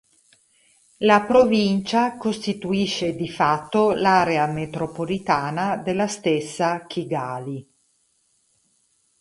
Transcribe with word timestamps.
La 1.01 1.21
provincia 1.25 2.17
costituisce 2.17 3.15
di 3.15 3.29
fatto 3.29 3.91
l'area 3.91 4.47
metropolitana 4.47 5.77
della 5.77 6.07
stessa 6.07 6.87
Kigali. 6.87 7.69